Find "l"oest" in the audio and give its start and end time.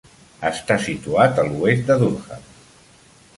1.51-1.85